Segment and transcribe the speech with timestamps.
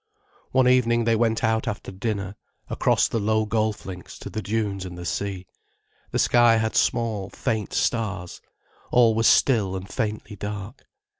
[0.51, 2.35] One evening they went out after dinner,
[2.71, 5.45] across the low golf links to the dunes and the sea.
[6.09, 8.41] The sky had small, faint stars,
[8.89, 10.87] all was still and faintly dark.